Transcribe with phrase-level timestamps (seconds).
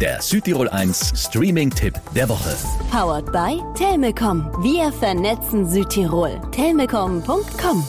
[0.00, 2.56] der Südtirol 1 Streaming-Tipp der Woche.
[2.90, 4.50] Powered by Telmecom.
[4.62, 6.40] Wir vernetzen Südtirol.
[6.52, 7.84] Telmecom.com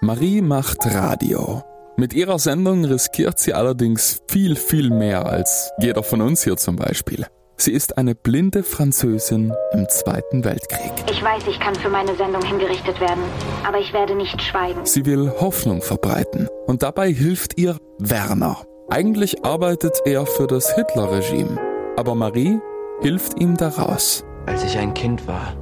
[0.00, 1.62] Marie macht Radio.
[1.96, 6.76] Mit ihrer Sendung riskiert sie allerdings viel, viel mehr als jeder von uns hier zum
[6.76, 7.26] Beispiel.
[7.56, 10.92] Sie ist eine blinde Französin im Zweiten Weltkrieg.
[11.10, 13.24] Ich weiß, ich kann für meine Sendung hingerichtet werden,
[13.66, 14.86] aber ich werde nicht schweigen.
[14.86, 18.64] Sie will Hoffnung verbreiten und dabei hilft ihr Werner.
[18.90, 21.58] Eigentlich arbeitet er für das Hitler-Regime,
[21.98, 22.58] aber Marie
[23.02, 24.24] hilft ihm daraus.
[24.46, 25.52] Als ich ein Kind war,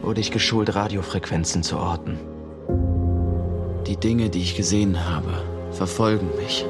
[0.00, 2.18] wurde ich geschult, Radiofrequenzen zu orten.
[3.86, 5.28] Die Dinge, die ich gesehen habe,
[5.72, 6.64] verfolgen mich.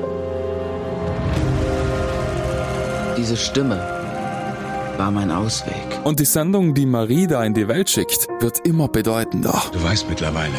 [3.17, 3.77] Diese Stimme
[4.97, 6.01] war mein Ausweg.
[6.03, 9.63] Und die Sendung, die Marie da in die Welt schickt, wird immer bedeutender.
[9.73, 10.55] Du weißt mittlerweile,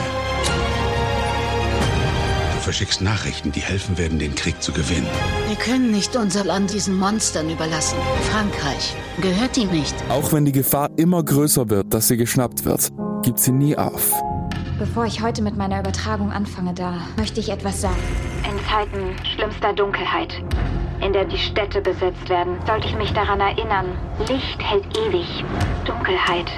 [2.66, 5.08] verschickst Nachrichten, die helfen werden, den Krieg zu gewinnen.
[5.48, 7.98] Wir können nicht unser Land diesen Monstern überlassen.
[8.32, 9.94] Frankreich gehört ihm nicht.
[10.10, 12.90] Auch wenn die Gefahr immer größer wird, dass sie geschnappt wird,
[13.22, 14.12] gibt sie nie auf.
[14.80, 18.02] Bevor ich heute mit meiner Übertragung anfange, da möchte ich etwas sagen.
[18.44, 20.34] In Zeiten schlimmster Dunkelheit,
[21.02, 23.86] in der die Städte besetzt werden, sollte ich mich daran erinnern,
[24.28, 25.46] Licht hält ewig,
[25.86, 26.52] Dunkelheit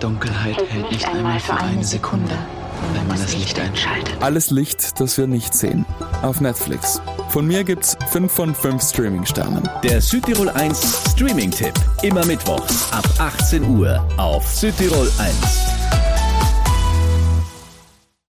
[0.00, 2.34] Dunkelheit hält hält nicht einmal für eine Sekunde,
[2.94, 4.14] wenn man das Licht einschaltet.
[4.20, 5.86] Alles Licht, das wir nicht sehen.
[6.22, 7.00] Auf Netflix.
[7.28, 9.68] Von mir gibt's 5 von 5 Streaming-Sternen.
[9.84, 11.74] Der Südtirol 1 Streaming-Tipp.
[12.02, 15.69] Immer mittwochs ab 18 Uhr auf Südtirol 1.